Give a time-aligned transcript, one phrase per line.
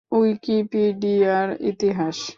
[0.11, 2.21] উইকিপিডিয়ার ইতিহাস